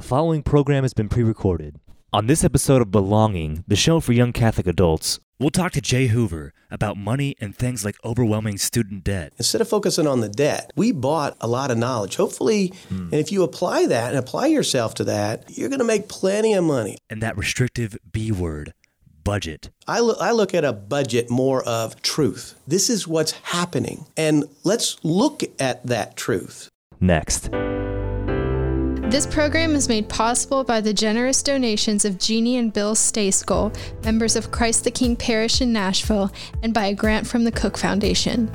[0.00, 1.78] The following program has been pre recorded.
[2.10, 6.06] On this episode of Belonging, the show for young Catholic adults, we'll talk to Jay
[6.06, 9.34] Hoover about money and things like overwhelming student debt.
[9.36, 12.16] Instead of focusing on the debt, we bought a lot of knowledge.
[12.16, 16.08] Hopefully, and if you apply that and apply yourself to that, you're going to make
[16.08, 16.96] plenty of money.
[17.10, 18.72] And that restrictive B word,
[19.22, 19.68] budget.
[19.86, 22.58] I look, I look at a budget more of truth.
[22.66, 24.06] This is what's happening.
[24.16, 26.70] And let's look at that truth.
[27.00, 27.50] Next.
[29.10, 34.36] This program is made possible by the generous donations of Jeannie and Bill Stayskull, members
[34.36, 36.30] of Christ the King Parish in Nashville,
[36.62, 38.48] and by a grant from the Cook Foundation.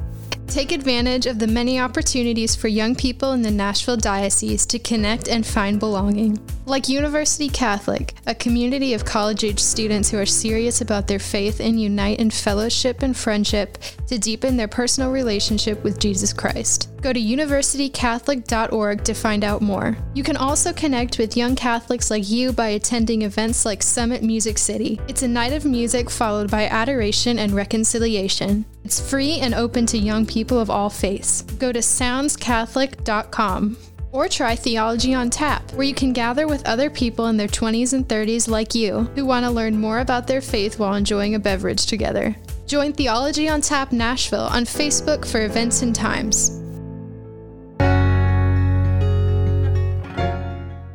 [0.48, 5.28] Take advantage of the many opportunities for young people in the Nashville Diocese to connect
[5.28, 6.40] and find belonging.
[6.68, 11.60] Like University Catholic, a community of college age students who are serious about their faith
[11.60, 16.90] and unite in fellowship and friendship to deepen their personal relationship with Jesus Christ.
[17.02, 19.96] Go to universitycatholic.org to find out more.
[20.16, 24.58] You can also connect with young Catholics like you by attending events like Summit Music
[24.58, 25.00] City.
[25.08, 28.66] It's a night of music followed by adoration and reconciliation.
[28.84, 31.44] It's free and open to young people of all faiths.
[31.44, 33.78] Go to soundscatholic.com.
[34.16, 37.92] Or try Theology on Tap, where you can gather with other people in their 20s
[37.92, 41.40] and 30s like you who want to learn more about their faith while enjoying a
[41.40, 42.34] beverage together.
[42.66, 46.62] Join Theology on Tap Nashville on Facebook for events and times.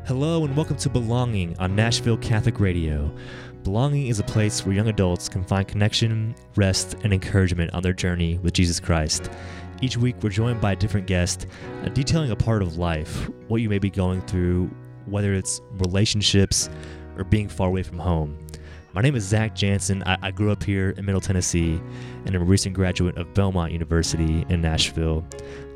[0.06, 3.14] Hello and welcome to Belonging on Nashville Catholic Radio.
[3.64, 7.92] Belonging is a place where young adults can find connection, rest, and encouragement on their
[7.92, 9.30] journey with Jesus Christ.
[9.82, 11.46] Each week, we're joined by a different guest,
[11.82, 14.70] uh, detailing a part of life, what you may be going through,
[15.06, 16.68] whether it's relationships
[17.16, 18.36] or being far away from home.
[18.92, 20.02] My name is Zach Jansen.
[20.04, 21.80] I, I grew up here in Middle Tennessee
[22.26, 25.24] and I'm a recent graduate of Belmont University in Nashville.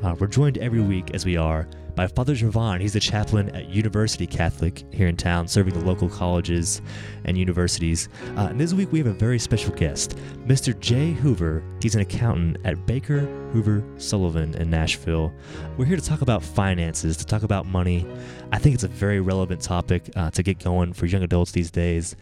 [0.03, 2.81] Uh, we're joined every week, as we are, by Father Javon.
[2.81, 6.81] He's a chaplain at University Catholic here in town, serving the local colleges
[7.23, 8.09] and universities.
[8.35, 10.77] Uh, and this week we have a very special guest, Mr.
[10.77, 11.63] Jay Hoover.
[11.81, 13.21] He's an accountant at Baker
[13.53, 15.33] Hoover Sullivan in Nashville.
[15.77, 18.05] We're here to talk about finances, to talk about money.
[18.51, 21.71] I think it's a very relevant topic uh, to get going for young adults these
[21.71, 22.17] days,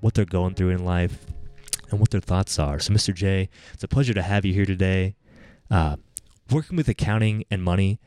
[0.00, 1.26] what they're going through in life,
[1.90, 2.78] and what their thoughts are.
[2.78, 3.14] So, Mr.
[3.14, 5.14] Jay, it's a pleasure to have you here today.
[5.70, 5.96] Uh,
[6.50, 7.98] working with accounting and money,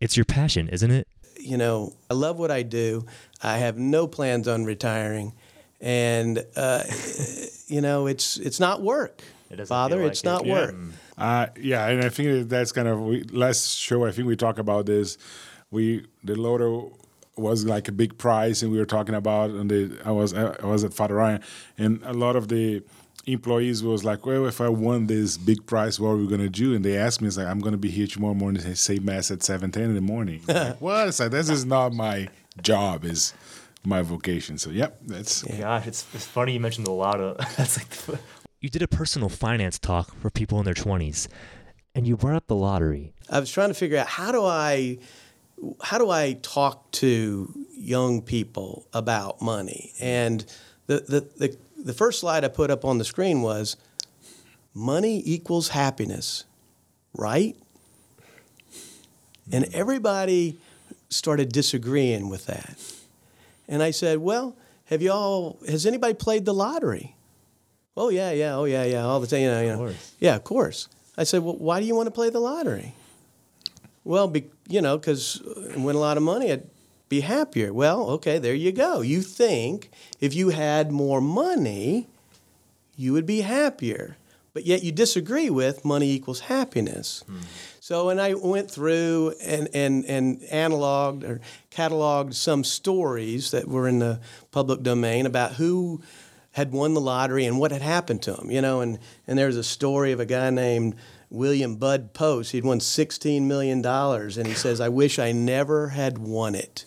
[0.00, 1.08] it's your passion, isn't it?
[1.40, 3.06] You know, I love what I do.
[3.42, 5.32] I have no plans on retiring.
[5.80, 6.84] And, uh,
[7.66, 9.22] you know, it's, it's not work.
[9.50, 10.26] It Father, like it's it.
[10.26, 10.52] not Yeah.
[10.52, 10.74] work.
[11.18, 14.06] Uh, yeah, and I think that's kind of we, last show.
[14.06, 15.18] I think we talk about this.
[15.70, 16.92] We the lotto
[17.36, 19.50] was like a big prize, and we were talking about.
[19.50, 21.42] And the, I was I was at Father Ryan,
[21.78, 22.82] and a lot of the
[23.26, 26.74] employees was like, "Well, if I won this big prize, what are we gonna do?"
[26.74, 29.30] And they asked me, "It's like I'm gonna be here tomorrow morning to say mass
[29.30, 31.08] at seven ten in the morning." I'm like, what?
[31.08, 32.28] It's like this is not my
[32.62, 33.04] job.
[33.04, 33.34] Is
[33.84, 34.58] my vocation.
[34.58, 37.36] So yep, that's Gosh, it's, it's funny you mentioned the lotto.
[37.56, 38.18] That's like the,
[38.60, 41.28] you did a personal finance talk for people in their 20s,
[41.94, 43.12] and you brought up the lottery.
[43.28, 44.98] I was trying to figure out how do I
[45.82, 49.92] how do I talk to young people about money?
[50.00, 50.44] And
[50.86, 53.76] the the the, the first slide I put up on the screen was
[54.74, 56.44] money equals happiness,
[57.14, 57.56] right?
[59.50, 60.58] And everybody
[61.08, 62.76] started disagreeing with that.
[63.68, 64.56] And I said, "Well,
[64.86, 67.14] have y'all has anybody played the lottery?"
[67.96, 69.76] Oh yeah, yeah, oh yeah, yeah, all the time, you know, you know.
[69.76, 70.14] course.
[70.18, 70.88] Yeah, of course.
[71.16, 72.94] I said, "Well, why do you want to play the lottery?"
[74.04, 76.66] Well, be, you know, because uh, win a lot of money, I'd
[77.08, 77.72] be happier.
[77.72, 79.00] Well, okay, there you go.
[79.00, 79.90] You think
[80.20, 82.08] if you had more money,
[82.96, 84.16] you would be happier,
[84.54, 87.22] but yet you disagree with money equals happiness.
[87.26, 87.38] Hmm.
[87.80, 91.40] So, and I went through and, and, and analoged or
[91.70, 94.20] cataloged some stories that were in the
[94.50, 96.00] public domain about who
[96.52, 99.56] had won the lottery and what had happened to them, you know, and, and there's
[99.56, 100.94] a story of a guy named
[101.32, 102.52] William Bud Post.
[102.52, 106.84] He'd won $16 million, and he says, I wish I never had won it.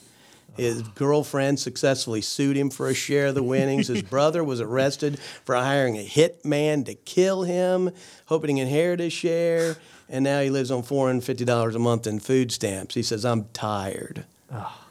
[0.55, 3.87] His girlfriend successfully sued him for a share of the winnings.
[3.87, 7.91] His brother was arrested for hiring a hitman to kill him,
[8.27, 9.75] hoping to inherit his share.
[10.07, 12.95] And now he lives on $450 a month in food stamps.
[12.95, 14.25] He says, I'm tired.
[14.49, 14.81] Ah.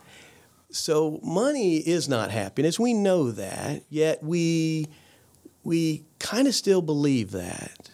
[0.71, 2.79] So money is not happiness.
[2.79, 4.89] We know that, yet we
[5.65, 7.91] we kind of still believe that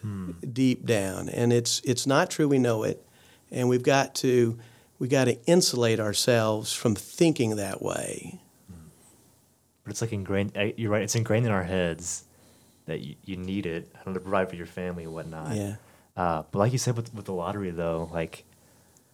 [0.52, 2.48] deep down, and it's it's not true.
[2.48, 3.04] We know it,
[3.50, 4.58] and we've got to
[4.98, 8.40] we got to insulate ourselves from thinking that way.
[9.82, 12.24] But it's like ingrained, uh, you're right, it's ingrained in our heads
[12.84, 15.56] that you, you need it to provide for your family and whatnot.
[15.56, 15.76] Yeah.
[16.16, 18.44] Uh, but like you said with, with the lottery, though, like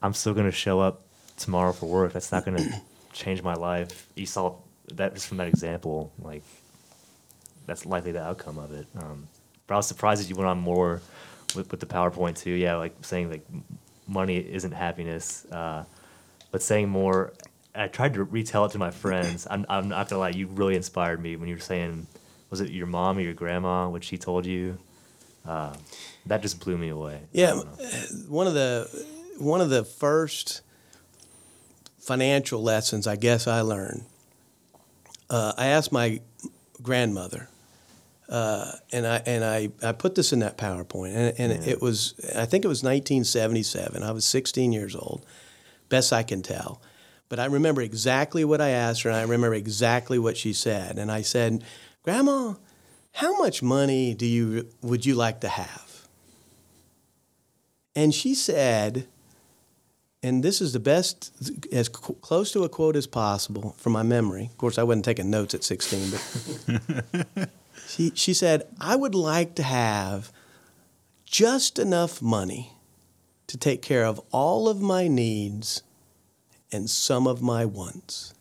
[0.03, 1.03] I'm still going to show up
[1.37, 2.12] tomorrow for work.
[2.12, 2.82] That's not going to
[3.12, 4.08] change my life.
[4.17, 4.56] You saw
[4.94, 6.43] that just from that example, like
[7.66, 8.86] that's likely the outcome of it.
[8.96, 9.28] Um,
[9.66, 11.00] but I was surprised that you went on more
[11.54, 12.52] with, with the PowerPoint too.
[12.52, 13.46] Yeah, like saying like
[14.06, 15.84] money isn't happiness, uh,
[16.50, 17.32] but saying more.
[17.74, 19.46] I tried to retell it to my friends.
[19.50, 22.06] I'm, I'm not gonna lie, you really inspired me when you were saying,
[22.48, 24.78] was it your mom or your grandma what she told you?
[25.46, 25.74] Uh,
[26.24, 27.20] that just blew me away.
[27.32, 27.60] Yeah,
[28.28, 28.88] one of the
[29.38, 30.62] one of the first
[31.98, 34.04] financial lessons I guess I learned.
[35.28, 36.20] Uh, I asked my
[36.82, 37.48] grandmother,
[38.28, 42.14] uh, and I and I, I put this in that PowerPoint, and, and it was
[42.37, 44.02] I think it was 1977.
[44.02, 45.25] I was 16 years old,
[45.88, 46.81] best I can tell,
[47.28, 50.99] but I remember exactly what I asked her, and I remember exactly what she said,
[50.99, 51.62] and I said,
[52.02, 52.55] "Grandma,
[53.12, 56.08] how much money do you would you like to have?"
[57.94, 59.06] And she said,
[60.22, 61.32] and this is the best,
[61.72, 64.46] as close to a quote as possible from my memory.
[64.50, 66.11] Of course, I wasn't taking notes at 16,
[67.37, 67.49] but
[67.88, 70.32] she, she said, I would like to have
[71.25, 72.73] just enough money
[73.46, 75.82] to take care of all of my needs
[76.73, 78.34] and some of my wants.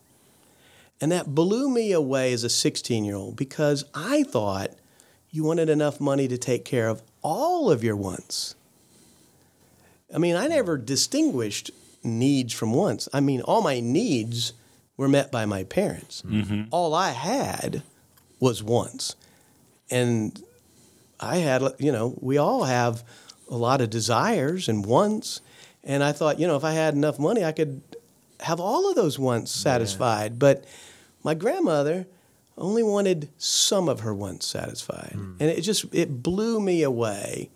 [0.99, 4.71] And that blew me away as a 16 year old because I thought
[5.29, 8.55] you wanted enough money to take care of all of your wants.
[10.13, 11.71] I mean, I never distinguished
[12.03, 13.09] needs from wants.
[13.13, 14.53] I mean, all my needs
[14.95, 16.21] were met by my parents.
[16.21, 16.63] Mm-hmm.
[16.71, 17.83] All I had
[18.39, 19.15] was wants.
[19.89, 20.41] And
[21.19, 23.03] I had, you know, we all have
[23.49, 25.41] a lot of desires and wants.
[25.83, 27.81] And I thought, you know, if I had enough money, I could
[28.39, 30.39] have all of those wants satisfied.
[30.39, 30.65] But
[31.23, 32.07] my grandmother
[32.57, 35.13] only wanted some of her wants satisfied.
[35.13, 35.33] Hmm.
[35.39, 37.49] And it just, it blew me away.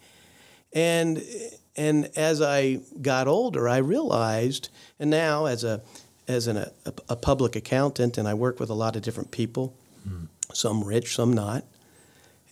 [0.74, 1.24] And
[1.76, 5.82] and as I got older, I realized, and now as a
[6.28, 6.72] as an, a,
[7.08, 9.74] a public accountant, and I work with a lot of different people,
[10.04, 10.26] hmm.
[10.54, 11.64] some rich, some not,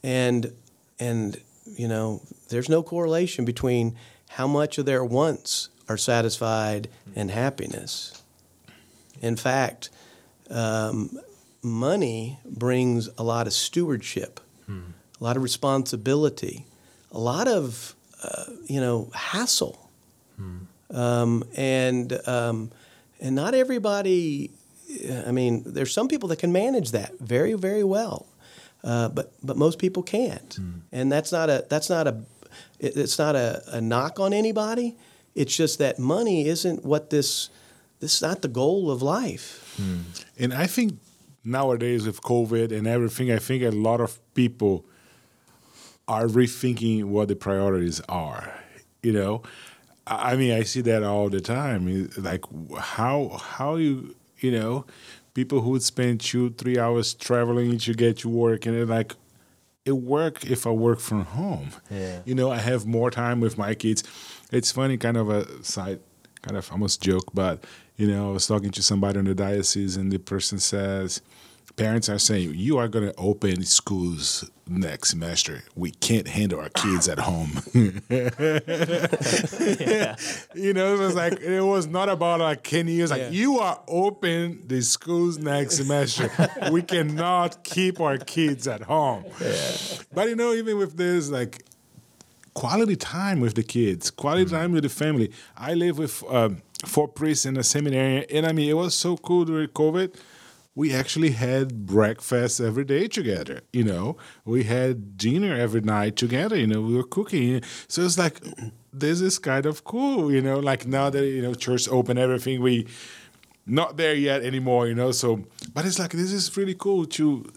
[0.03, 0.51] and
[0.99, 1.39] and
[1.75, 3.95] you know, there's no correlation between
[4.29, 8.21] how much of their wants are satisfied and happiness.
[9.21, 9.89] In fact,
[10.49, 11.19] um,
[11.61, 14.39] money brings a lot of stewardship,
[15.19, 16.65] a lot of responsibility,
[17.11, 19.89] a lot of uh, you know hassle,
[20.93, 22.71] um, and um,
[23.19, 24.51] and not everybody.
[25.27, 28.25] I mean, there's some people that can manage that very very well,
[28.83, 30.57] uh, but but most people can't,
[30.91, 32.15] and that's not a that's not a
[32.79, 34.95] it- it's not a, a knock on anybody.
[35.35, 37.49] It's just that money isn't what this
[37.99, 39.75] this is not the goal of life.
[40.39, 40.93] And I think
[41.43, 44.85] nowadays with COVID and everything, I think a lot of people
[46.07, 48.53] are rethinking what the priorities are.
[49.03, 49.43] You know,
[50.05, 52.09] I I mean, I see that all the time.
[52.17, 52.45] Like
[52.79, 54.85] how how you you know,
[55.37, 59.13] people who would spend two three hours traveling to get to work, and they're like,
[59.85, 61.69] it work if I work from home.
[61.91, 62.21] Yeah.
[62.25, 64.03] You know, I have more time with my kids.
[64.51, 65.99] It's funny, kind of a side,
[66.41, 67.63] kind of almost joke, but
[67.97, 71.21] you know, I was talking to somebody in the diocese, and the person says,
[71.77, 75.63] parents are saying, "You are going to open schools next semester.
[75.75, 77.51] We can't handle our kids at home."
[80.55, 83.03] You know, it was like it was not about like can you.
[83.03, 83.29] It's like Yeah.
[83.29, 86.29] you are open the schools next semester.
[86.71, 89.23] we cannot keep our kids at home.
[90.13, 91.63] But you know, even with this, like
[92.53, 95.31] quality time with the kids, quality time with the family.
[95.55, 99.15] I live with um, four priests in a seminary, and I mean, it was so
[99.17, 100.15] cool during COVID.
[100.77, 103.61] We actually had breakfast every day together.
[103.73, 104.15] You know,
[104.45, 106.55] we had dinner every night together.
[106.55, 107.63] You know, we were cooking.
[107.87, 108.39] So it's like
[108.93, 110.31] this is kind of cool.
[110.31, 112.85] You know, like now that you know church open, everything we
[113.65, 114.87] not there yet anymore.
[114.87, 115.43] You know, so
[115.73, 117.51] but it's like this is really cool to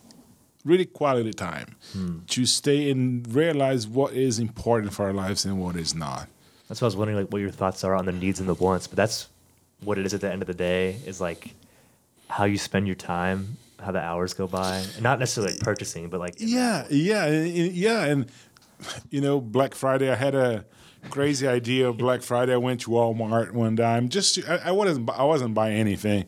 [0.64, 2.20] really quality time hmm.
[2.28, 6.26] to stay and realize what is important for our lives and what is not.
[6.68, 8.54] That's why I was wondering like what your thoughts are on the needs and the
[8.54, 8.86] wants.
[8.86, 9.28] But that's
[9.82, 11.54] what it is at the end of the day is like
[12.30, 14.84] how you spend your time, how the hours go by.
[15.00, 18.30] Not necessarily like purchasing, but like Yeah, yeah, yeah, and
[19.10, 20.10] you know, Black Friday.
[20.10, 20.64] I had a
[21.10, 22.52] crazy idea of Black Friday.
[22.54, 24.08] I went to Walmart one time.
[24.08, 26.26] Just to, I, I wasn't I wasn't buying anything,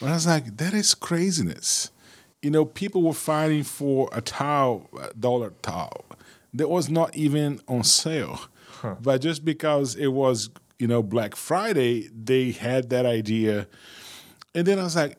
[0.00, 1.90] but I was like, that is craziness.
[2.42, 6.04] You know, people were fighting for a towel, a dollar towel,
[6.52, 8.40] that was not even on sale.
[9.00, 13.66] But just because it was, you know, Black Friday, they had that idea.
[14.54, 15.16] And then I was like,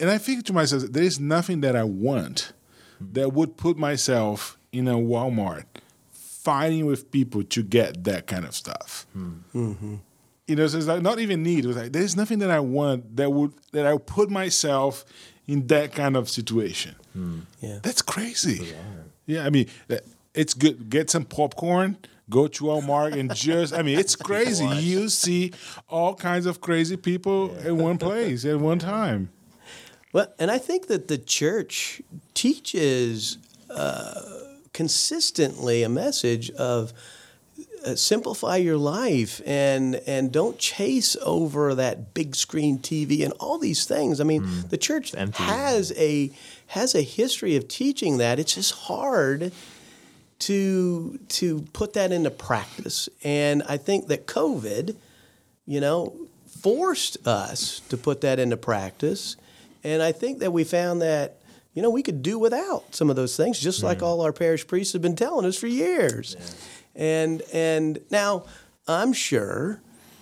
[0.00, 2.52] and I think to myself, there is nothing that I want
[3.00, 5.64] that would put myself in a Walmart
[6.12, 9.06] fighting with people to get that kind of stuff.
[10.46, 11.64] you know, so it's like not even need.
[11.64, 15.04] It was like there's nothing that I want that would that I would put myself
[15.46, 16.94] in that kind of situation.
[17.60, 17.78] Yeah.
[17.82, 18.74] That's crazy.
[19.26, 19.96] Yeah, I mean, uh,
[20.34, 20.88] it's good.
[20.88, 21.96] Get some popcorn.
[22.30, 24.66] Go to Walmart and just, I mean, it's crazy.
[24.66, 25.52] You see
[25.88, 29.30] all kinds of crazy people in one place at one time.
[30.12, 32.00] Well, and I think that the church
[32.34, 33.38] teaches
[33.70, 34.20] uh,
[34.72, 36.92] consistently a message of
[37.84, 43.58] uh, simplify your life and and don't chase over that big screen TV and all
[43.58, 44.20] these things.
[44.20, 46.30] I mean, the church has a
[46.68, 48.38] has a history of teaching that.
[48.38, 49.52] It's just hard
[50.40, 53.08] to to put that into practice.
[53.22, 54.96] And I think that COVID,
[55.66, 56.14] you know,
[56.46, 59.36] forced us to put that into practice.
[59.84, 61.40] And I think that we found that,
[61.74, 64.66] you know, we could do without some of those things, just like all our parish
[64.66, 66.36] priests have been telling us for years.
[66.94, 68.44] And and now
[68.88, 69.80] I'm sure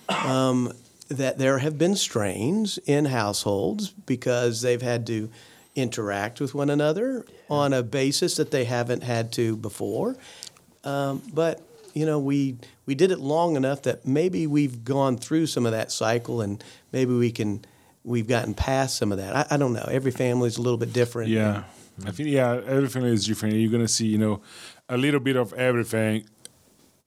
[0.09, 0.73] um,
[1.09, 5.29] that there have been strains in households because they've had to
[5.75, 10.15] interact with one another on a basis that they haven't had to before.
[10.83, 11.61] Um, but
[11.93, 15.71] you know, we we did it long enough that maybe we've gone through some of
[15.71, 17.65] that cycle, and maybe we can
[18.07, 19.35] we've gotten past some of that.
[19.35, 19.85] I, I don't know.
[19.91, 21.29] Every family is a little bit different.
[21.29, 21.63] Yeah.
[22.05, 23.55] I think, yeah, everything is different.
[23.55, 24.41] You're going to see, you know,
[24.87, 26.25] a little bit of everything,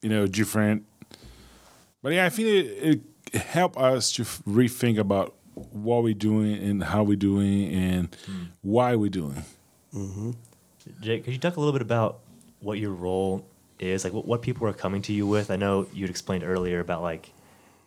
[0.03, 0.85] you know, different.
[2.03, 3.01] But yeah, I think it,
[3.33, 8.43] it helped us to rethink about what we're doing and how we're doing and hmm.
[8.61, 9.45] why we're doing.
[9.95, 10.33] Mm-hmm.
[11.01, 12.21] Jake, could you talk a little bit about
[12.61, 13.47] what your role
[13.79, 14.05] is?
[14.05, 15.51] Like, what, what people are coming to you with?
[15.51, 17.33] I know you'd explained earlier about like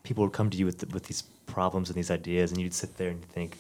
[0.04, 2.98] people would come to you with with these problems and these ideas, and you'd sit
[2.98, 3.58] there and think,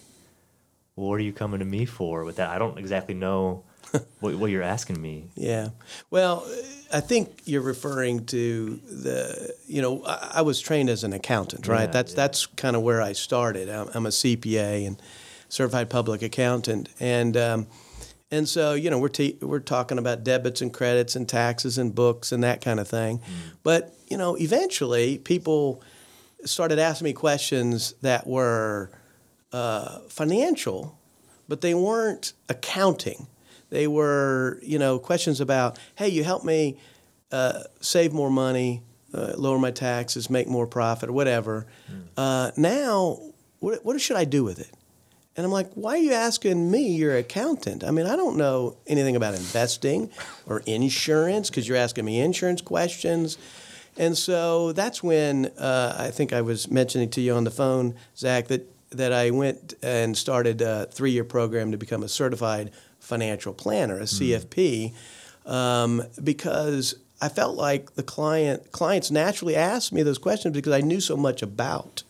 [0.95, 3.63] "Well, what are you coming to me for?" With that, I don't exactly know
[4.19, 5.29] what, what you're asking me.
[5.35, 5.69] Yeah.
[6.09, 6.45] Well,
[6.91, 11.67] I think you're referring to the, you know, I, I was trained as an accountant,
[11.67, 11.81] right?
[11.81, 12.17] Yeah, that's yeah.
[12.17, 13.69] that's kind of where I started.
[13.69, 15.01] I'm, I'm a CPA and
[15.49, 17.67] certified public accountant, and um,
[18.31, 21.93] and so you know we're te- we're talking about debits and credits and taxes and
[21.93, 23.21] books and that kind of thing.
[23.61, 25.83] But you know, eventually people
[26.45, 28.91] started asking me questions that were
[29.51, 30.97] uh, financial,
[31.47, 33.27] but they weren't accounting.
[33.69, 36.77] They were, you know, questions about, hey, you help me
[37.31, 38.81] uh, save more money,
[39.13, 41.65] uh, lower my taxes, make more profit, or whatever.
[42.15, 43.19] Uh, now,
[43.59, 44.71] what, what should I do with it?
[45.35, 46.89] And I'm like, why are you asking me?
[46.89, 47.83] You're an accountant.
[47.83, 50.11] I mean, I don't know anything about investing
[50.45, 53.39] or insurance because you're asking me insurance questions.
[53.97, 57.95] And so that's when uh, I think I was mentioning to you on the phone,
[58.17, 62.71] Zach, that, that I went and started a three year program to become a certified
[62.99, 64.93] financial planner, a CFP,
[65.45, 70.81] um, because I felt like the client clients naturally asked me those questions because I
[70.81, 72.03] knew so much about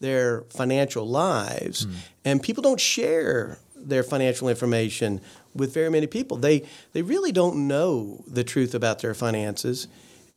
[0.00, 1.86] their financial lives,
[2.24, 5.20] and people don't share their financial information
[5.54, 6.36] with very many people.
[6.36, 9.88] They they really don't know the truth about their finances,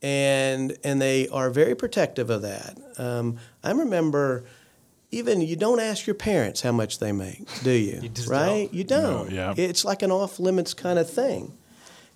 [0.05, 2.77] and and they are very protective of that.
[2.97, 4.45] Um, I remember.
[5.11, 8.01] Even you don't ask your parents how much they make, do you?
[8.01, 8.67] You right?
[8.67, 8.73] don't.
[8.73, 9.31] You don't.
[9.31, 9.53] yeah.
[9.55, 11.53] It's like an off limits kind of thing.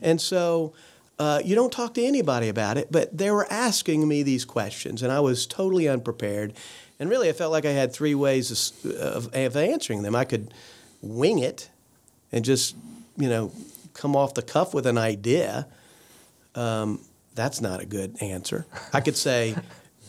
[0.01, 0.74] And so
[1.17, 5.01] uh, you don't talk to anybody about it, but they were asking me these questions,
[5.01, 6.53] and I was totally unprepared.
[7.00, 8.51] And really, I felt like I had three ways
[8.84, 10.15] of, of, of answering them.
[10.15, 10.53] I could
[11.01, 11.69] wing it
[12.34, 12.75] and just,
[13.15, 13.53] you know,
[13.93, 15.67] come off the cuff with an idea.
[16.55, 17.00] Um,
[17.39, 18.65] that's not a good answer.
[18.93, 19.55] I could say,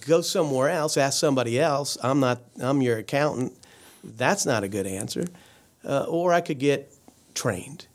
[0.06, 1.96] go somewhere else, ask somebody else.
[2.02, 3.52] I'm not, I'm your accountant.
[4.02, 5.26] That's not a good answer.
[5.84, 6.92] Uh, or I could get
[7.34, 7.86] trained.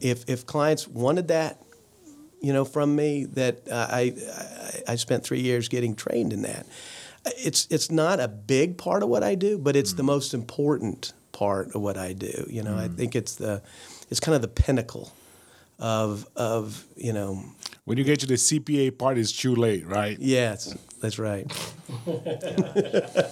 [0.00, 1.62] If, if clients wanted that,
[2.40, 4.14] you know, from me, that uh, I,
[4.88, 6.66] I, I spent three years getting trained in that.
[7.24, 11.12] It's, it's not a big part of what I do, but it's the most important
[11.32, 12.46] part of what I do.
[12.48, 13.62] You know, I think it's the,
[14.10, 15.12] it's kind of the pinnacle
[15.80, 17.42] of, of you know,
[17.84, 20.16] When you get to the CPA part, it's too late, right?
[20.20, 21.46] yes, that's right.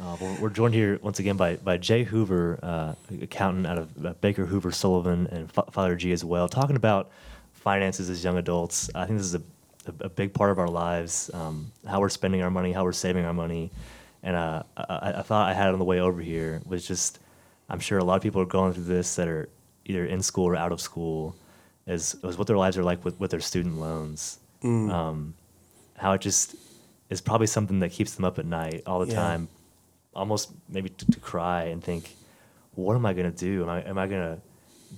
[0.00, 4.06] Uh, we're, we're joined here once again by, by Jay Hoover, uh, accountant out of
[4.06, 7.10] uh, Baker Hoover Sullivan, and Fa- Father G as well, talking about
[7.52, 8.88] finances as young adults.
[8.94, 9.42] I think this is a,
[9.86, 12.92] a, a big part of our lives, um, how we're spending our money, how we're
[12.92, 13.72] saving our money.
[14.22, 17.18] And uh, I, I thought I had on the way over here was just,
[17.68, 19.48] I'm sure a lot of people are going through this that are
[19.84, 21.34] either in school or out of school,
[21.88, 24.38] is, is what their lives are like with, with their student loans.
[24.62, 25.34] Um,
[25.96, 26.54] how it just
[27.10, 29.14] is probably something that keeps them up at night all the Yeah.
[29.16, 29.48] time,
[30.14, 32.14] almost maybe to, to cry and think,
[32.74, 33.62] what am I going to do?
[33.64, 34.40] Am I, am I going to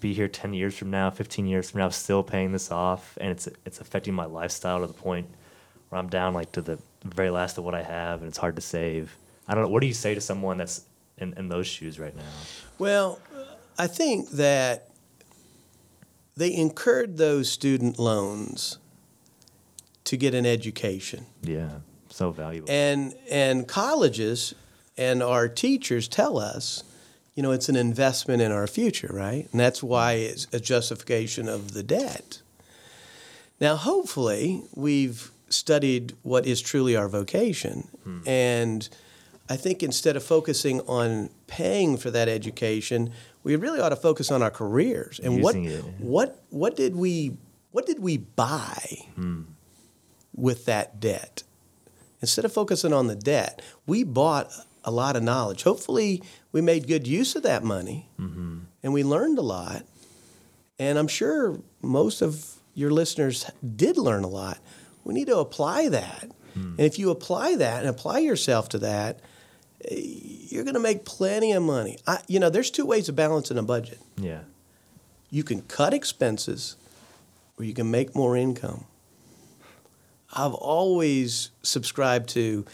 [0.01, 3.17] be here 10 years from now, 15 years from now, still paying this off?
[3.21, 5.27] And it's, it's affecting my lifestyle to the point
[5.89, 8.37] where I'm down like to the the very last of what I have, and it's
[8.37, 9.17] hard to save.
[9.49, 9.71] I don't know.
[9.71, 10.85] What do you say to someone that's
[11.17, 12.23] in, in those shoes right now?
[12.79, 13.19] Well,
[13.79, 14.90] I think that
[16.41, 18.79] they incurred those student loans
[20.05, 21.27] to get an education.
[21.43, 22.71] Yeah, so valuable.
[22.71, 24.55] And and colleges
[24.97, 26.83] and our teachers tell us,
[27.35, 29.49] you know, it's an investment in our future, right?
[29.53, 32.41] And that's why it's a justification of the debt.
[33.61, 37.89] Now, hopefully, we've studied what is truly our vocation.
[38.05, 38.21] Hmm.
[38.27, 38.89] And
[39.51, 43.11] I think instead of focusing on paying for that education,
[43.43, 45.83] we really ought to focus on our careers and what it.
[45.99, 47.37] what what did we
[47.73, 48.81] what did we buy
[49.17, 49.43] hmm.
[50.35, 51.43] with that debt?
[52.21, 54.53] Instead of focusing on the debt, we bought
[54.85, 55.65] a lot of knowledge.
[55.65, 58.61] Hopefully, we made good use of that money mm-hmm.
[58.85, 59.85] and we learned a lot.
[60.79, 64.59] And I'm sure most of your listeners did learn a lot.
[65.03, 66.31] We need to apply that.
[66.55, 66.75] Hmm.
[66.79, 69.21] And if you apply that and apply yourself to that,
[69.89, 71.99] you're going to make plenty of money.
[72.07, 74.41] I, you know, there's two ways of balancing a budget yeah.
[75.31, 76.77] you can cut expenses
[77.59, 78.85] or you can make more income.
[80.33, 82.65] I've always subscribed to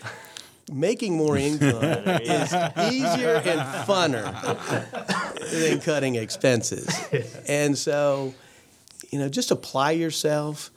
[0.70, 1.82] making more income
[2.22, 2.52] is
[2.92, 4.25] easier and funner
[5.50, 6.88] than cutting expenses.
[7.48, 8.34] And so,
[9.10, 10.72] you know, just apply yourself.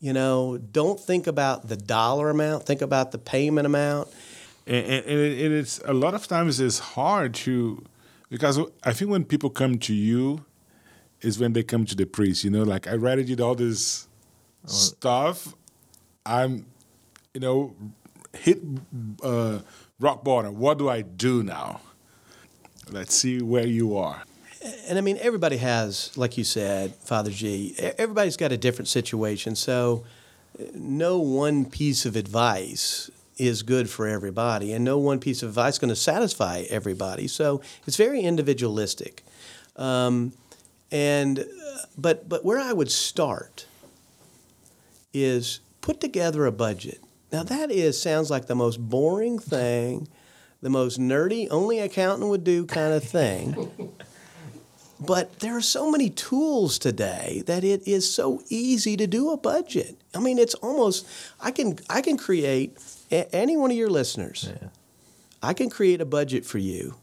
[0.00, 4.08] You know, don't think about the dollar amount, think about the payment amount.
[4.66, 7.84] And, and, and it- and it's a lot of times it's hard to
[8.30, 10.44] because I think when people come to you
[11.20, 12.44] is when they come to the priest.
[12.44, 14.08] You know, like I rather did all this
[14.66, 15.54] stuff.
[16.26, 16.66] I'm,
[17.34, 17.74] you know,
[18.32, 18.60] hit
[19.22, 19.60] uh,
[20.00, 20.58] rock bottom.
[20.58, 21.80] What do I do now?
[22.90, 24.22] Let's see where you are.
[24.88, 27.74] And I mean, everybody has, like you said, Father G.
[27.98, 29.54] Everybody's got a different situation.
[29.56, 30.04] So,
[30.58, 35.50] uh, no one piece of advice is good for everybody, and no one piece of
[35.50, 37.26] advice is going to satisfy everybody.
[37.26, 39.22] So, it's very individualistic.
[39.76, 40.32] Um,
[40.90, 41.44] and, uh,
[41.98, 43.66] but, but where I would start
[45.12, 47.00] is put together a budget.
[47.32, 50.06] Now, that is, sounds like the most boring thing,
[50.62, 53.92] the most nerdy, only accountant would do kind of thing.
[55.06, 59.36] But there are so many tools today that it is so easy to do a
[59.36, 59.96] budget.
[60.14, 61.06] I mean, it's almost
[61.40, 62.78] I can I can create
[63.10, 64.50] a- any one of your listeners.
[64.60, 64.68] Yeah.
[65.42, 66.94] I can create a budget for you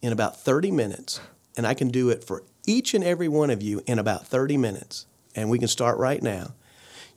[0.00, 1.20] in about 30 minutes,
[1.56, 4.56] and I can do it for each and every one of you in about 30
[4.56, 5.06] minutes.
[5.34, 6.54] And we can start right now.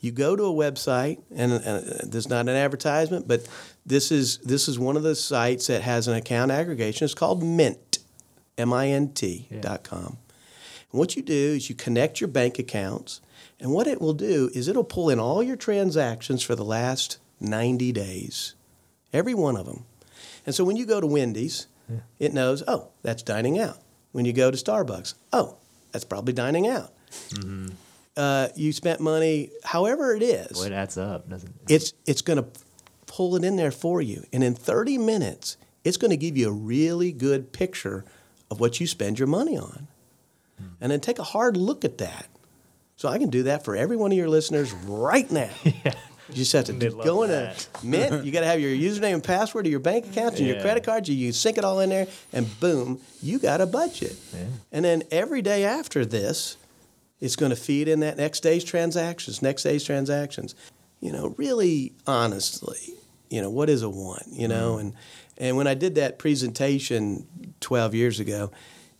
[0.01, 3.47] You go to a website, and, and uh, this is not an advertisement, but
[3.85, 7.05] this is this is one of the sites that has an account aggregation.
[7.05, 7.99] It's called Mint,
[8.59, 10.17] M-I-N-T dot com.
[10.91, 13.21] And what you do is you connect your bank accounts,
[13.59, 17.17] and what it will do is it'll pull in all your transactions for the last
[17.39, 18.55] 90 days,
[19.13, 19.85] every one of them.
[20.45, 21.67] And so when you go to Wendy's,
[22.19, 23.77] it knows, oh, that's dining out.
[24.11, 25.55] When you go to Starbucks, oh,
[25.91, 26.91] that's probably dining out.
[28.17, 31.73] Uh, you spent money, however it is, Boy, it adds up, doesn't it?
[31.73, 32.45] it's it's going to
[33.05, 36.49] pull it in there for you, and in 30 minutes, it's going to give you
[36.49, 38.03] a really good picture
[38.49, 39.87] of what you spend your money on,
[40.81, 42.27] and then take a hard look at that.
[42.95, 45.49] So I can do that for every one of your listeners right now.
[46.29, 47.67] You just have to They'd go in that.
[47.83, 48.23] Mint.
[48.23, 50.83] You got to have your username and password to your bank accounts and your credit
[50.83, 51.09] cards.
[51.09, 54.15] You, you sync it all in there, and boom, you got a budget.
[54.33, 54.45] Yeah.
[54.71, 56.57] And then every day after this,
[57.19, 60.55] it's going to feed in that next day's transactions, next day's transactions.
[60.99, 62.93] You know, really honestly,
[63.29, 64.25] you know, what is a one?
[64.31, 64.81] You know, mm.
[64.81, 64.93] and
[65.39, 67.27] and when I did that presentation
[67.61, 68.51] 12 years ago,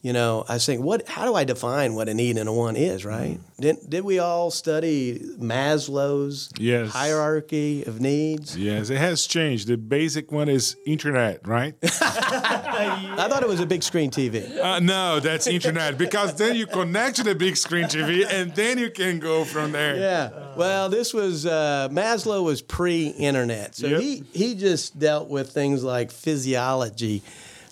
[0.02, 1.08] you know, I thinking, what?
[1.10, 3.04] How do I define what a need and a one is?
[3.04, 3.38] Right?
[3.60, 6.92] Did did we all study Maslow's Yes.
[6.92, 8.58] hierarchy of needs?
[8.58, 9.68] Yes, it has changed.
[9.68, 11.76] The basic one is internet, right?
[11.84, 14.58] I thought it was a big screen TV.
[14.58, 18.78] Uh, no, that's internet because then you connect to the big screen TV and then
[18.78, 19.98] you can go from there.
[19.98, 20.56] Yeah.
[20.56, 24.02] Well, this was uh, Maslow was pre-internet, so Yep.
[24.02, 27.22] he he just dealt with things like physiology,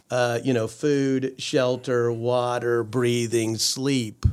[0.10, 4.26] uh, you know, food, shelter, water, breathing, sleep.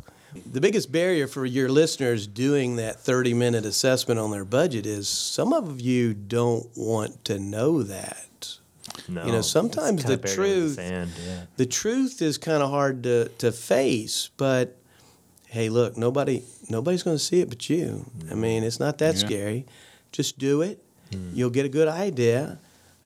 [0.52, 5.08] The biggest barrier for your listeners doing that 30 minute assessment on their budget is
[5.08, 8.58] some of you don't want to know that.
[9.08, 11.42] No, You know, sometimes kinda the truth- sand, yeah.
[11.56, 14.76] The truth is kind of hard to, to face, but
[15.46, 18.06] hey, look, nobody nobody's going to see it but you.
[18.30, 19.26] I mean, it's not that Yeah.
[19.26, 19.66] scary.
[20.12, 20.82] Just do it.
[21.32, 22.58] You'll get a good idea,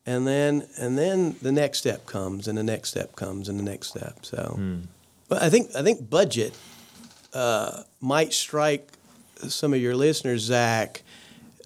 [0.08, 3.62] and then and then the next step comes, and the next step comes, and the
[3.62, 4.24] next step.
[4.24, 4.58] So,
[5.28, 6.56] but I think I think budget
[7.34, 8.88] uh, might strike
[9.48, 11.02] some of your listeners, Zach,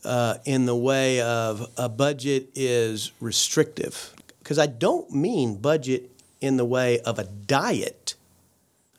[0.04, 4.12] uh, in the way of a budget is restrictive.
[4.40, 8.16] Because I don't mean budget in the way of a diet,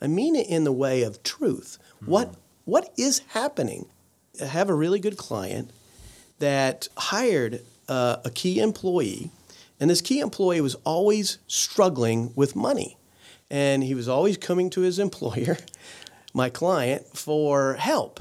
[0.00, 1.78] I mean it in the way of truth.
[2.06, 3.86] What, what is happening?
[4.40, 5.70] I have a really good client
[6.38, 9.30] that hired uh, a key employee,
[9.80, 12.96] and this key employee was always struggling with money.
[13.50, 15.58] And he was always coming to his employer,
[16.32, 18.20] my client, for help.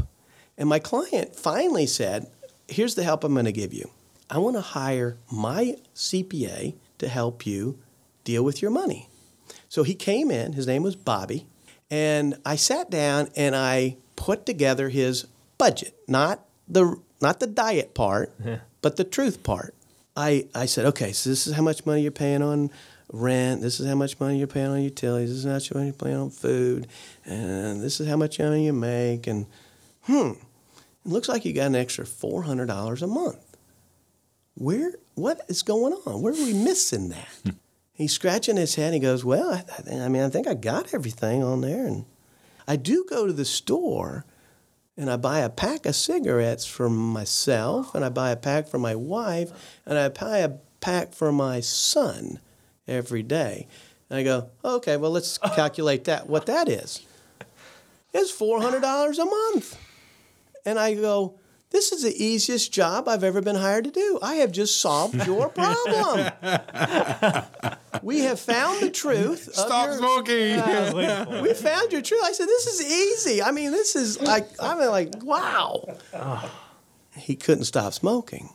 [0.57, 2.27] And my client finally said,
[2.67, 3.89] Here's the help I'm going to give you.
[4.29, 7.77] I want to hire my CPA to help you
[8.23, 9.09] deal with your money.
[9.69, 11.45] So he came in, his name was Bobby,
[11.91, 17.93] and I sat down and I put together his budget, not the not the diet
[17.93, 18.33] part,
[18.83, 19.73] but the truth part.
[20.15, 22.69] I, I said, okay, so this is how much money you're paying on
[23.11, 23.61] rent.
[23.61, 25.29] This is how much money you're paying on utilities.
[25.29, 26.87] This is how much money you're paying on food.
[27.25, 29.25] And this is how much money you make.
[29.25, 29.47] And
[30.03, 33.57] hmm, it looks like you got an extra $400 a month.
[34.55, 36.21] Where, what is going on?
[36.21, 37.55] Where are we missing that?
[37.93, 38.93] He's scratching his head.
[38.93, 41.87] And He goes, well, I, I mean, I think I got everything on there.
[41.87, 42.05] And
[42.67, 44.25] I do go to the store
[44.97, 48.77] and I buy a pack of cigarettes for myself, and I buy a pack for
[48.77, 49.51] my wife,
[49.85, 50.51] and I buy a
[50.81, 52.39] pack for my son
[52.87, 53.67] every day.
[54.09, 57.05] And I go, okay, well, let's calculate that, what that is.
[58.13, 59.77] It's $400 a month.
[60.65, 61.39] And I go,
[61.73, 64.19] this is the easiest job I've ever been hired to do.
[64.21, 66.31] I have just solved your problem.
[68.01, 69.47] we have found the truth.
[69.49, 71.41] of Stop your- smoking.
[71.41, 72.21] we found your truth.
[72.23, 73.43] I said, this is easy.
[73.43, 75.97] I mean, this is like, I mean, like, wow.
[77.17, 78.49] He couldn't stop smoking.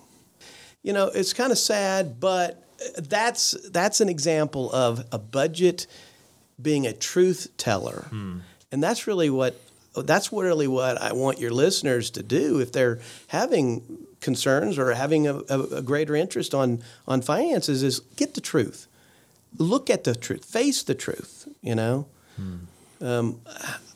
[0.83, 5.87] You know, it's kind of sad, but uh, that's that's an example of a budget
[6.61, 9.61] being a truth teller, and that's really what
[9.96, 15.27] that's really what I want your listeners to do if they're having concerns or having
[15.27, 18.87] a, a, a greater interest on on finances is get the truth,
[19.57, 21.48] look at the truth, face the truth.
[21.62, 22.07] You know,
[23.01, 23.40] um,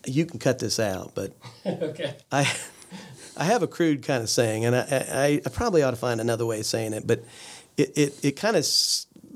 [0.06, 1.34] you can cut this out, but
[1.66, 2.16] okay.
[2.30, 2.52] I
[3.36, 6.20] I have a crude kind of saying, and I, I, I probably ought to find
[6.20, 7.24] another way of saying it, but
[7.76, 8.66] it, it, it kind of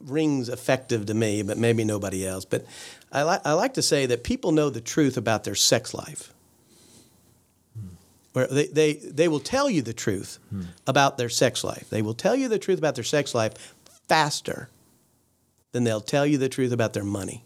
[0.05, 2.45] rings effective to me, but maybe nobody else.
[2.45, 2.67] But
[3.11, 6.33] I, li- I like to say that people know the truth about their sex life.
[8.37, 10.65] Where they, they, they will tell you the truth hmm.
[10.87, 11.89] about their sex life.
[11.89, 13.75] They will tell you the truth about their sex life
[14.09, 14.69] faster
[15.73, 17.45] than they'll tell you the truth about their money.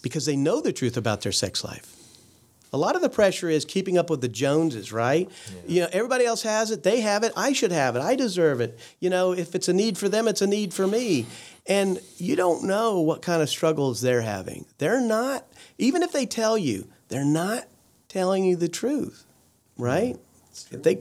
[0.00, 1.96] Because they know the truth about their sex life.
[2.72, 5.28] A lot of the pressure is keeping up with the Joneses, right?
[5.66, 8.60] You know, everybody else has it, they have it, I should have it, I deserve
[8.60, 8.78] it.
[9.00, 11.26] You know, if it's a need for them, it's a need for me.
[11.66, 14.66] And you don't know what kind of struggles they're having.
[14.78, 17.64] They're not, even if they tell you, they're not
[18.10, 19.24] telling you the truth,
[19.78, 20.18] right?
[20.70, 20.98] If they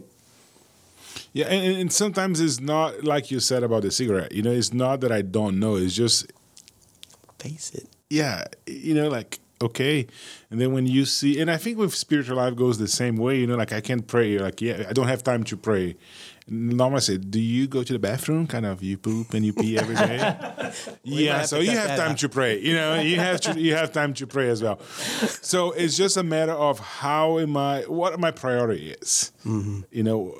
[1.33, 4.31] Yeah, and, and sometimes it's not like you said about the cigarette.
[4.31, 5.75] You know, it's not that I don't know.
[5.75, 6.31] It's just
[7.39, 7.89] face it.
[8.09, 10.07] yeah, you know, like okay.
[10.51, 13.39] And then when you see, and I think with spiritual life goes the same way.
[13.39, 14.29] You know, like I can't pray.
[14.31, 15.95] You're like, yeah, I don't have time to pray.
[16.49, 18.47] Normally, I say, do you go to the bathroom?
[18.47, 20.17] Kind of, you poop and you pee every day.
[21.03, 22.17] yeah, so you have time out.
[22.19, 22.59] to pray.
[22.59, 24.79] You know, you have to, you have time to pray as well.
[25.41, 27.81] So it's just a matter of how am I?
[27.83, 29.31] What are my priority is.
[29.45, 29.81] Mm-hmm.
[29.91, 30.35] You know,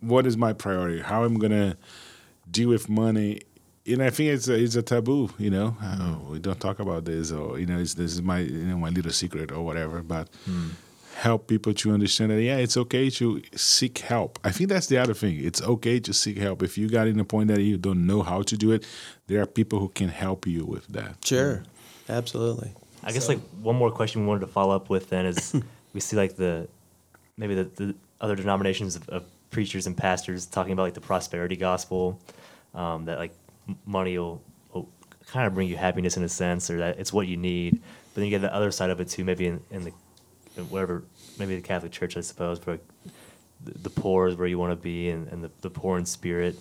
[0.00, 1.00] what is my priority?
[1.00, 1.76] How I'm gonna
[2.50, 3.40] deal with money?
[3.86, 5.30] And I think it's a, it's a taboo.
[5.38, 8.40] You know, oh, we don't talk about this, or you know, it's, this is my
[8.40, 10.02] you know my little secret or whatever.
[10.02, 10.28] But
[11.14, 14.38] help people to understand that yeah, it's okay to seek help.
[14.44, 15.38] I think that's the other thing.
[15.42, 16.62] It's okay to seek help.
[16.62, 18.86] If you got in a point that you don't know how to do it,
[19.26, 21.24] there are people who can help you with that.
[21.24, 21.62] Sure,
[22.08, 22.72] absolutely.
[23.04, 25.54] I guess like one more question we wanted to follow up with then is
[25.92, 26.68] we see like the
[27.36, 31.56] maybe the, the other denominations of, of preachers and pastors talking about like the prosperity
[31.56, 32.18] gospel
[32.74, 33.32] um, that like
[33.86, 34.40] money will,
[34.72, 34.88] will
[35.26, 37.80] kind of bring you happiness in a sense or that it's what you need
[38.14, 39.92] but then you get the other side of it too maybe in, in the
[40.56, 41.04] in whatever
[41.38, 42.80] maybe the Catholic Church I suppose but
[43.64, 46.06] the, the poor is where you want to be and, and the, the poor in
[46.06, 46.58] spirit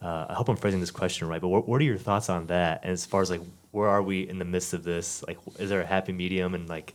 [0.00, 2.48] uh, I hope I'm phrasing this question right, but what, what are your thoughts on
[2.48, 2.80] that?
[2.82, 5.22] And as far as like, where are we in the midst of this?
[5.28, 6.94] Like, is there a happy medium and like,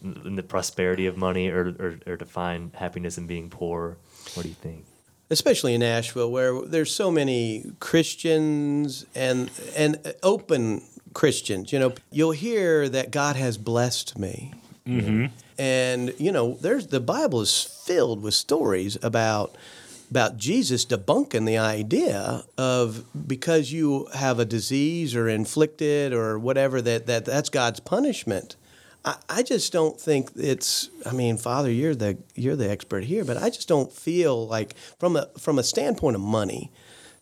[0.00, 3.96] in in the prosperity of money, or, or or to find happiness in being poor?
[4.34, 4.84] What do you think?
[5.30, 11.72] especially in Nashville, where there's so many Christians and and open Christians.
[11.72, 14.52] You know, you'll hear that God has blessed me,
[15.58, 19.56] and you know, there's the Bible is filled with stories about
[20.10, 26.80] about Jesus debunking the idea of because you have a disease or inflicted or whatever
[26.82, 28.56] that, that that's God's punishment.
[29.04, 30.88] I, I just don't think it's.
[31.04, 34.76] I mean, Father, you're the you're the expert here, but I just don't feel like
[34.98, 36.70] from a from a standpoint of money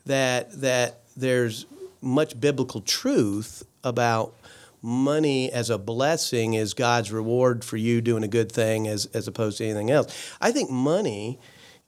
[0.06, 1.66] that that there's
[2.00, 4.34] much biblical truth about
[4.82, 9.28] money as a blessing is God's reward for you doing a good thing as as
[9.28, 10.12] opposed to anything else.
[10.40, 11.38] I think money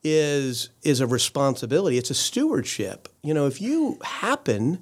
[0.03, 1.99] is is a responsibility.
[1.99, 3.09] It's a stewardship.
[3.23, 4.81] You know, if you happen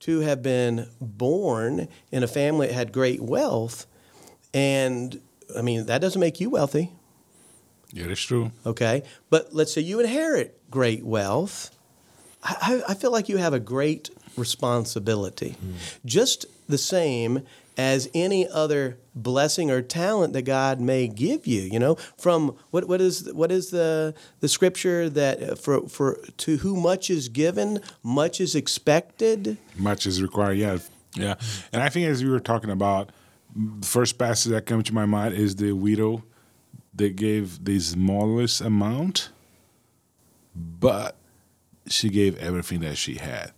[0.00, 3.86] to have been born in a family that had great wealth,
[4.54, 5.20] and
[5.56, 6.92] I mean that doesn't make you wealthy,
[7.92, 8.52] Yeah, that's true.
[8.64, 9.02] okay?
[9.30, 11.70] But let's say you inherit great wealth.
[12.42, 15.56] I, I I feel like you have a great responsibility,
[16.04, 17.42] just the same
[17.76, 21.62] as any other blessing or talent that God may give you.
[21.62, 26.18] You know, from what what is what is the the scripture that uh, for for
[26.38, 29.56] to who much is given, much is expected.
[29.76, 30.58] much is required.
[30.58, 30.78] Yeah,
[31.14, 31.34] yeah.
[31.72, 33.10] And I think as we were talking about,
[33.54, 36.24] the first passage that comes to my mind is the widow
[36.94, 39.30] that gave the smallest amount,
[40.54, 41.16] but
[41.86, 43.52] she gave everything that she had.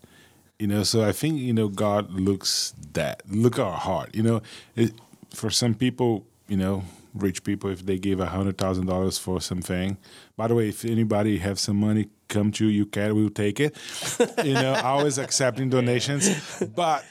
[0.60, 4.14] You know, so I think you know God looks that look at our heart.
[4.14, 4.42] You know,
[4.76, 4.92] it,
[5.34, 9.40] for some people, you know, rich people, if they give a hundred thousand dollars for
[9.40, 9.96] something.
[10.36, 13.74] By the way, if anybody have some money, come to you can we'll take it.
[14.44, 16.28] you know, always accepting donations,
[16.76, 17.06] but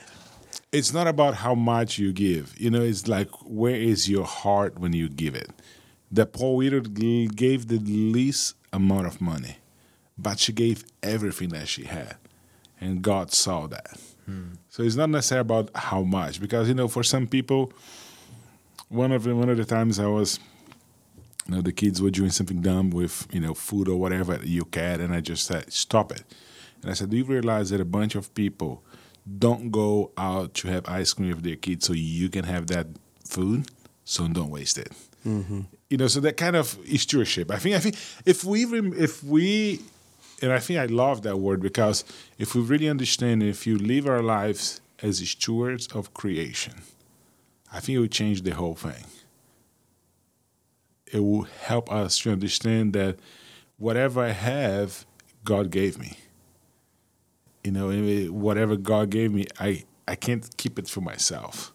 [0.71, 2.53] it's not about how much you give.
[2.55, 5.49] You know, it's like where is your heart when you give it.
[6.11, 9.57] The poor widow gave the least amount of money,
[10.19, 12.15] but she gave everything that she had,
[12.79, 13.99] and God saw that.
[14.69, 17.73] So it's not necessarily about how much, because you know, for some people,
[18.89, 20.39] one of the, one of the times I was,
[21.47, 24.65] you know, the kids were doing something dumb with you know food or whatever you
[24.65, 26.23] can, and I just said, stop it.
[26.83, 28.83] And I said, do you realize that a bunch of people
[29.37, 32.85] don't go out to have ice cream with their kids so you can have that
[33.27, 33.67] food?
[34.05, 34.91] So don't waste it.
[35.25, 35.61] Mm-hmm.
[35.89, 37.49] You know, so that kind of is stewardship.
[37.51, 37.75] I think.
[37.75, 39.81] I think if we rem- if we
[40.41, 42.03] and I think I love that word because
[42.37, 46.75] if we really understand, if you live our lives as stewards of creation,
[47.71, 49.05] I think it will change the whole thing.
[51.11, 53.17] It will help us to understand that
[53.77, 55.05] whatever I have,
[55.43, 56.17] God gave me.
[57.63, 61.73] You know, whatever God gave me, I, I can't keep it for myself.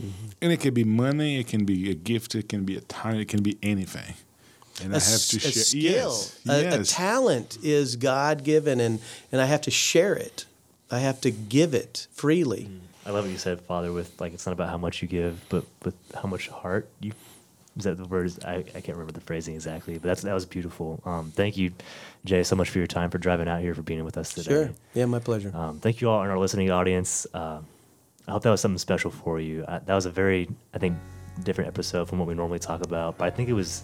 [0.00, 0.28] Mm-hmm.
[0.42, 3.16] And it can be money, it can be a gift, it can be a time,
[3.16, 4.14] it can be anything.
[4.82, 5.52] And I a, have to s- a share.
[5.52, 10.46] skill, Yes, a, a talent is God given, and and I have to share it.
[10.90, 12.68] I have to give it freely.
[13.06, 13.92] I love what you said, Father.
[13.92, 17.12] With like, it's not about how much you give, but with how much heart you.
[17.76, 18.38] Is that the words?
[18.44, 21.00] I, I can't remember the phrasing exactly, but that's that was beautiful.
[21.04, 21.72] Um, thank you,
[22.24, 24.48] Jay, so much for your time, for driving out here, for being with us today.
[24.50, 24.70] Sure.
[24.94, 25.50] Yeah, my pleasure.
[25.54, 27.26] Um, thank you all in our listening audience.
[27.34, 27.58] Uh,
[28.28, 29.64] I hope that was something special for you.
[29.66, 30.96] I, that was a very, I think,
[31.42, 33.82] different episode from what we normally talk about, but I think it was,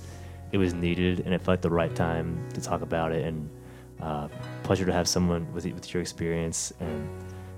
[0.52, 3.24] it was needed, and it felt like the right time to talk about it.
[3.24, 3.50] And
[4.00, 4.28] uh,
[4.62, 7.08] pleasure to have someone with with your experience and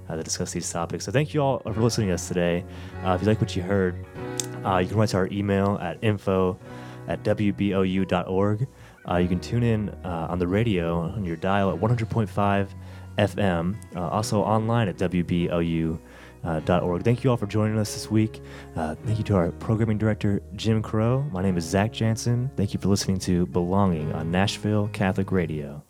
[0.09, 1.05] uh, to discuss these topics.
[1.05, 2.65] So thank you all for listening to us today.
[3.05, 4.05] Uh, if you like what you heard,
[4.65, 6.59] uh, you can write to our email at info
[7.09, 8.67] at wbou.org.
[9.09, 12.69] Uh, you can tune in uh, on the radio on your dial at 100.5
[13.19, 13.77] FM.
[13.97, 16.01] Uh, also online at wbou.org.
[16.45, 18.41] Thank you all for joining us this week.
[18.77, 21.23] Uh, thank you to our programming director, Jim Crow.
[21.33, 22.51] My name is Zach Jansen.
[22.57, 25.83] Thank you for listening to Belonging on Nashville Catholic Radio.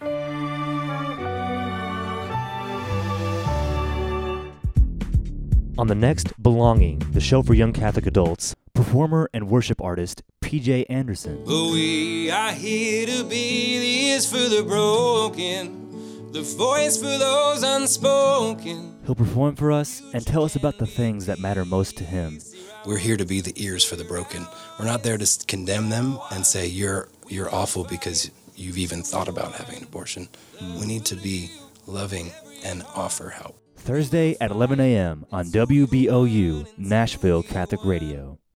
[5.79, 10.85] On the next Belonging, the show for young Catholic adults, performer and worship artist PJ
[10.91, 11.43] Anderson.
[11.47, 18.92] We are here to be the ears for the broken, the voice for those unspoken.
[19.05, 22.39] He'll perform for us and tell us about the things that matter most to him.
[22.87, 24.47] We're here to be the ears for the broken.
[24.79, 29.29] We're not there to condemn them and say you're you're awful because you've even thought
[29.29, 30.29] about having an abortion.
[30.59, 30.81] Hmm.
[30.81, 31.51] We need to be
[31.87, 32.33] loving
[32.65, 33.59] and offer help.
[33.77, 35.27] Thursday at 11 a.m.
[35.33, 38.39] on WBOU Nashville Catholic Radio.